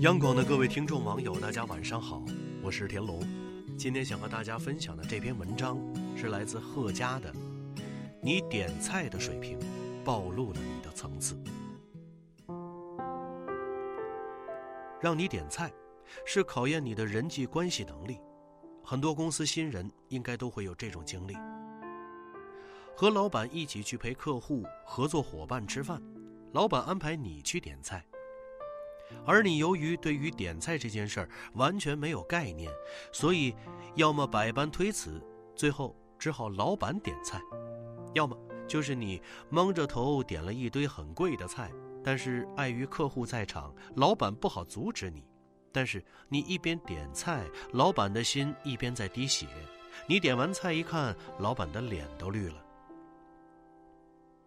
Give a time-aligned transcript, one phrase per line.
[0.00, 2.22] 央广的各位听众网友，大家晚上好，
[2.62, 3.20] 我是田龙。
[3.76, 5.78] 今天想和大家分享的这篇文章
[6.16, 7.30] 是来自贺佳的。
[8.22, 9.58] 你点菜的水平，
[10.02, 11.38] 暴露了你的层次。
[15.02, 15.70] 让你点菜，
[16.24, 18.18] 是考验你的人际关系能力。
[18.82, 21.36] 很多公司新人应该都会有这种经历：
[22.96, 26.02] 和老板一起去陪客户、合作伙伴吃饭，
[26.52, 28.02] 老板安排你去点菜。
[29.26, 32.70] 而你由于对于点菜这件事儿完全没有概念，
[33.12, 33.54] 所以
[33.94, 35.22] 要么百般推辞，
[35.54, 37.38] 最后只好老板点菜；
[38.14, 41.70] 要么就是你蒙着头点了一堆很贵的菜，
[42.02, 45.24] 但是碍于客户在场，老板不好阻止你。
[45.72, 49.46] 但是你一边点菜，老板的心一边在滴血。
[50.06, 52.64] 你点完菜一看，老板的脸都绿了。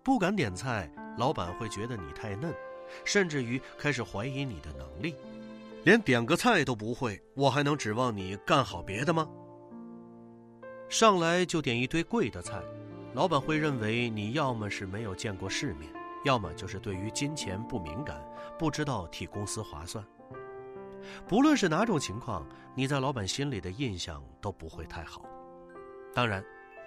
[0.04, 2.54] 不敢点菜，老板会觉得你太嫩。
[3.04, 5.16] 甚至于开始怀疑你的能力，
[5.84, 9.30] 连点个菜都不会，我还能指望你干好别的吗？
[10.90, 12.62] 上来就点一堆贵的菜，
[13.14, 15.92] 老板会认为你要么是没有见过世面，
[16.26, 18.22] 要么就是对于金钱不敏感，
[18.60, 20.06] 不知道替公司划算。
[21.28, 25.26] 不论是哪种情况，你在老板心里的印象都不会太好。
[26.14, 26.44] 当然。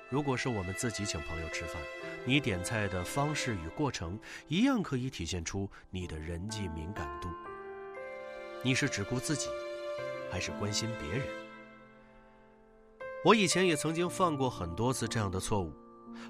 [0.08, 1.82] 如果是我们自己请朋友吃饭，
[2.24, 7.28] 你点菜的方式与过程一样可以体现出你的人际敏感度。
[8.62, 9.48] 你是只顾自己，
[10.30, 11.26] 还是关心别人？
[13.24, 15.72] 我以前也曾经犯过很多次这样的错误，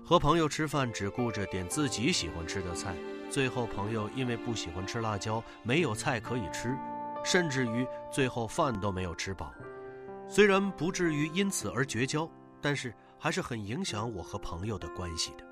[0.03, 2.95] 和朋友吃饭只顾着点自己喜欢吃的菜，
[3.31, 6.75] 最后朋友因为不喜欢吃辣椒，没有菜可以吃，
[7.23, 9.53] 甚至于最后饭都没有吃饱。
[10.31, 12.27] 虽然不至于因此而绝交，
[12.63, 12.91] 但是。
[13.19, 15.45] 还是很影响我和朋友的关系的。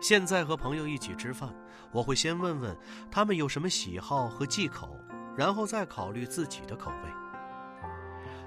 [0.00, 1.54] 现在和朋友一起吃饭，
[1.92, 2.76] 我会先问问
[3.10, 4.96] 他们有什么喜好和忌口，
[5.36, 7.10] 然后再考虑自己的口味。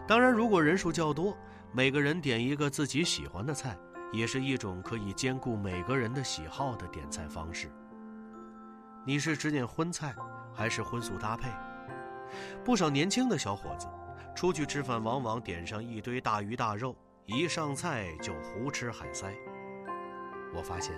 [0.08, 1.38] 当然，如果人数较多，
[1.72, 3.78] 每个人点一个自己喜欢的菜，
[4.12, 7.72] 也是一种可以兼顾每个人的喜好的点菜方式。
[9.06, 10.16] 你是只点荤菜，
[10.54, 11.50] 还是荤素搭配？
[12.64, 13.88] 不少年轻的小伙子
[14.36, 16.96] 出去吃饭，往往点上一堆大鱼大肉。
[17.26, 19.34] 一上菜就胡吃海塞。
[20.54, 20.94] 我发现，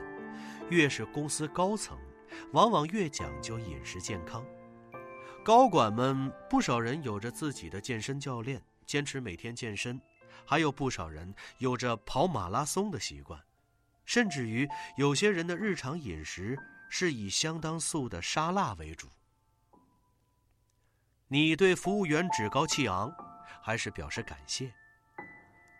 [0.69, 1.97] 越是公司高层，
[2.51, 4.43] 往往越讲究饮食健康。
[5.43, 9.99] 高管们不少人有着自己的健身教练，坚持每天健身；
[10.47, 13.39] 还有不少人有着跑马拉松的习惯，
[14.03, 16.57] 甚至于有些人的日常饮食
[16.89, 19.07] 是以相当素的沙拉为主。
[21.27, 23.13] 你对服务员趾高气昂，
[23.61, 24.73] 还是表示感谢？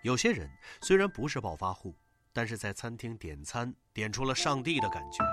[0.05, 0.47] 有些人
[0.81, 1.95] 虽然不是暴发户，
[2.31, 5.25] 但是在餐厅点餐点出了上帝的感觉，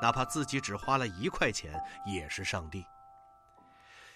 [0.00, 1.74] 哪怕自己只花了一块钱
[2.06, 2.84] 也是上帝。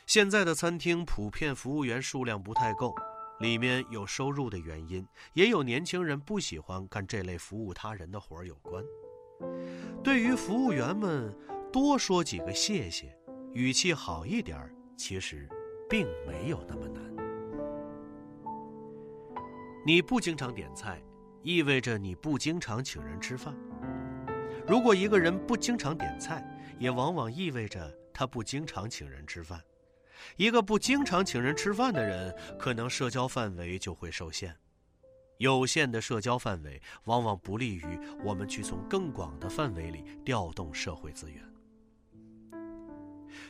[0.06, 2.94] 现在的餐厅普遍服务员数量不太够，
[3.41, 8.84] 里面有收入的原因，也有年轻人不喜欢干这类服务他人的活儿有关。
[10.04, 11.36] 对于服务员们
[11.72, 13.19] 多说几个谢谢，
[13.52, 15.48] 语气好一点其实
[15.91, 17.02] 并没有那么难。
[19.86, 20.98] 你不经常点菜，
[21.42, 23.54] 意味着你不经常请人吃饭。
[24.66, 26.42] 如果一个人不经常点菜，
[26.78, 29.62] 也往往意味着他不经常请人吃饭。
[30.38, 34.56] 一个不经常请人吃饭的人，可能社交范围就会受限。
[35.36, 37.84] 有限的社交范围，往往不利于
[38.24, 41.44] 我们去从更广的范围里调动社会资源。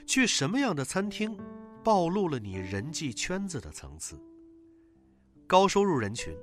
[0.05, 1.39] 去什么样的餐厅，
[1.85, 4.21] 暴露了你人际圈子的层次。
[5.47, 6.35] 高收入人群，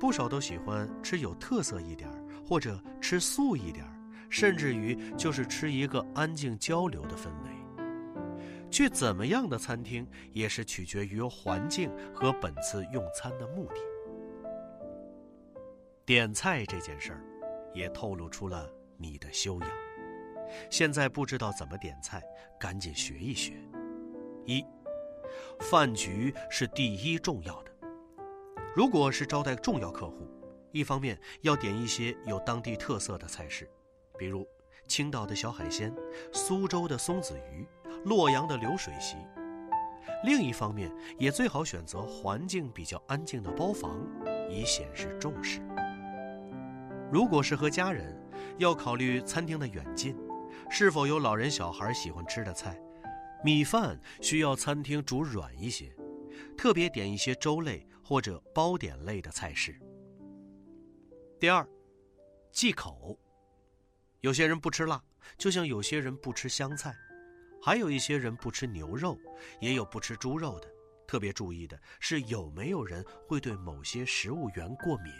[0.00, 2.10] 不少都喜欢吃有特色一点
[2.44, 3.86] 或者吃素一点
[4.28, 7.50] 甚至于就是吃一个安静交流的氛围。
[8.70, 13.80] 去怎么样的餐厅，也是取决于环境和本次用餐的目的。
[16.04, 17.24] 点菜这件事儿，
[17.72, 19.70] 也透露出了你的修养。
[20.68, 22.22] 现在不知道怎么点菜，
[22.58, 23.54] 赶紧学一学。
[24.44, 24.64] 一，
[25.60, 27.67] 饭局是第一重要的。
[28.76, 30.28] 如果是招待重要客户，
[30.72, 33.68] 一方面要点一些有当地特色的菜式，
[34.16, 34.46] 比如
[34.86, 35.92] 青岛的小海鲜、
[36.32, 37.66] 苏州的松子鱼、
[38.04, 39.16] 洛阳的流水席；
[40.22, 43.98] 另一方面也最好选择环境比较安静的包房，
[44.48, 45.60] 以显示重视。
[47.10, 48.16] 如果是和家人，
[48.58, 50.16] 要考虑餐厅的远近，
[50.70, 52.78] 是否有老人小孩喜欢吃的菜，
[53.42, 55.92] 米饭需要餐厅煮软一些。
[56.56, 59.78] 特别点一些粥类或者包点类的菜式。
[61.38, 61.68] 第二，
[62.50, 63.18] 忌口。
[64.22, 64.98] 有些人不吃辣，
[65.36, 66.96] 就像有些人不吃香菜。
[67.62, 69.18] 还有一些人不吃牛肉，
[69.60, 70.66] 也有不吃猪肉的。
[71.06, 75.12] 特别注意的是，有没有人会对某些食物源过敏？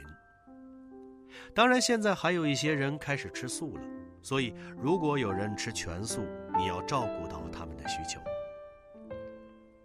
[1.54, 3.82] 当然，现在还有一些人开始吃素了。
[4.22, 6.22] 所以，如果有人吃全素，
[6.56, 8.18] 你要照顾到他们的需求。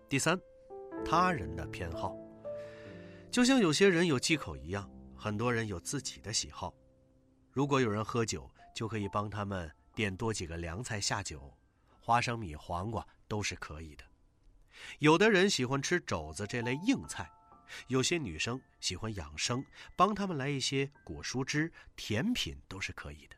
[0.08, 0.40] 第三，
[1.06, 2.16] 他人的偏好，
[3.34, 4.88] 就像有些人有忌口一样，
[5.18, 6.72] 很多人有自己的喜好。
[7.52, 11.52] 如果有人喝酒，就可以帮他们点多几个凉菜下酒，
[12.00, 14.04] 花生米、黄瓜都是可以的。
[15.00, 17.28] 有的人喜欢吃肘子这类硬菜，
[17.88, 19.66] 有些女生喜欢养生，
[19.96, 23.36] 帮他们来一些果蔬汁、甜品都是可以的。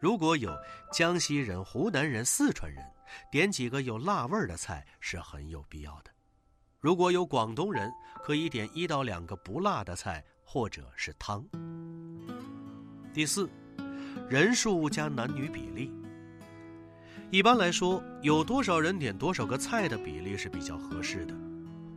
[0.00, 0.58] 如果有
[0.90, 2.82] 江西人、湖南人、四川人，
[3.30, 6.10] 点几个有辣味的菜是很有必要的。
[6.80, 7.92] 如果有广东人，
[8.22, 11.44] 可以点一到两个不辣的菜或者是汤。
[13.12, 13.50] 第四，
[14.28, 15.92] 人数加男女比例。
[17.32, 21.34] 一般来说，有多少人点多少个菜的比例是比较合适的。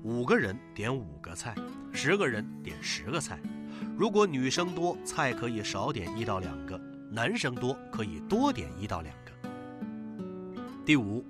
[0.02, 1.54] 五个人点五个菜，
[1.94, 3.40] 十个人点十个菜。
[3.96, 6.76] 如果女生多，菜可以少点一到两个；
[7.12, 9.32] 男生多，可以多点一到两个。
[10.84, 11.24] 第五，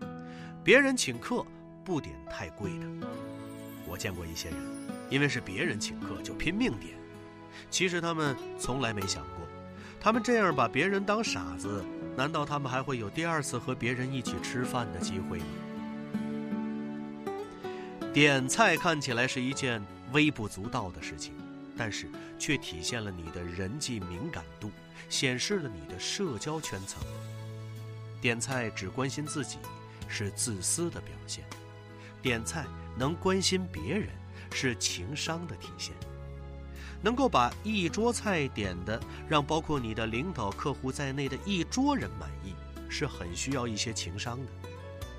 [0.64, 1.46] 别人请客
[1.84, 2.86] 不点太贵的。
[3.92, 4.58] 我见过一些人，
[5.10, 6.98] 因为是别人请客就拼命点，
[7.70, 9.46] 其实他们从来没想过，
[10.00, 11.84] 他们这样把别人当傻子。
[12.16, 15.46] 难道他们还会有第二次和别人一起吃饭的机会吗？
[18.14, 21.34] 点菜看起来是一件微不足道的事情，
[21.78, 24.72] 但是却体现了你的人际敏感度，
[25.10, 27.02] 显示了你的社交圈层。
[28.22, 29.58] 点菜只关心自己，
[30.08, 31.44] 是自私的表现；
[32.22, 32.66] 点菜
[32.98, 34.10] 能关心别人，
[34.52, 35.94] 是情商的体现。
[37.04, 42.54] 能够把一桌菜点的让包括你的领导、客户在内的一桌人满意，
[42.90, 44.52] 是很需要一些情商的。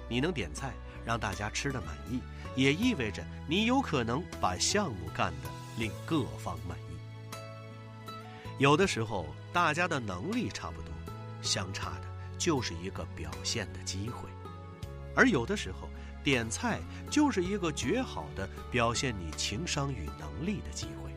[0.09, 0.73] 你能点菜
[1.05, 2.21] 让大家吃的满意，
[2.55, 6.83] 也意味着你有可能把项目干的令各方满意。
[8.59, 10.93] 有的时候大家的能力差不多，
[11.41, 12.03] 相差的
[12.39, 14.29] 就是一个表现的机会；
[15.17, 15.89] 而有的时候
[16.23, 16.81] 点菜
[17.11, 21.11] 就是一个绝好的表现你情商与能力的机会。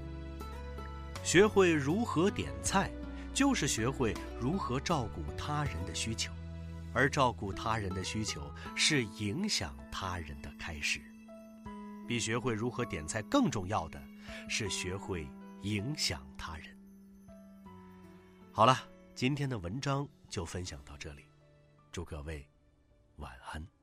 [1.24, 2.92] 学会如何点菜，
[3.34, 6.31] 就是学会如何照顾他人的需求，
[6.94, 8.42] 而照顾他人的需求
[8.75, 11.02] 是影响他人的开始。
[12.08, 14.00] 比学会如何点菜更重要的
[14.48, 15.28] 是学会
[15.63, 16.78] 影响他人。
[18.51, 18.78] 好了，
[19.16, 21.25] 今天的文章就分享到这里，
[21.92, 22.48] 祝各位
[23.16, 23.75] 晚安。